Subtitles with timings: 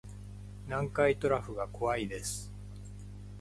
[0.67, 2.51] 南海トラフが怖いです